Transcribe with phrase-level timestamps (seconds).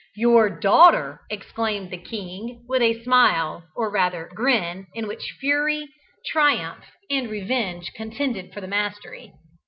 [0.15, 5.89] "Your daughter?" exclaimed the king, with a smile or rather grin in which fury,
[6.25, 9.31] triumph and revenge contended for the mastery.